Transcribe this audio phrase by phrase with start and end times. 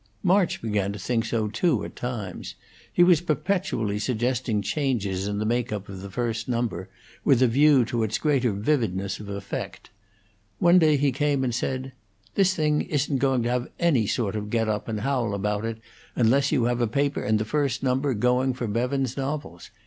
[0.23, 2.55] March began to think so too, at times.
[2.91, 6.89] He was perpetually suggesting changes in the make up of the first number,
[7.23, 9.91] with a view to its greater vividness of effect.
[10.57, 11.91] One day he came and said:
[12.33, 15.77] "This thing isn't going to have any sort of get up and howl about it,
[16.15, 19.69] unless you have a paper in the first number going for Bevans's novels.